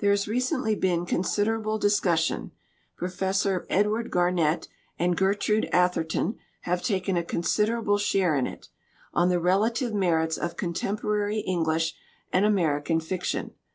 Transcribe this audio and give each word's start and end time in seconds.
There 0.00 0.10
has 0.10 0.28
recently 0.28 0.74
been 0.74 1.06
considerable 1.06 1.78
discussion 1.78 2.50
38 2.98 2.98
PROSPERITY 2.98 2.98
AND 2.98 2.98
ART 2.98 2.98
Professor 3.62 3.66
Edward 3.70 4.10
Garnet 4.10 4.68
and 4.98 5.16
Gertrude 5.16 5.68
Ather 5.72 6.04
ton 6.04 6.36
have 6.64 6.82
taken 6.82 7.16
a 7.16 7.24
considerable 7.24 7.96
share 7.96 8.36
in 8.36 8.46
it 8.46 8.68
on 9.14 9.30
the 9.30 9.40
relative 9.40 9.94
merits 9.94 10.36
of 10.36 10.58
contemporary 10.58 11.38
English 11.38 11.94
and 12.30 12.44
American 12.44 13.00
fiction. 13.00 13.52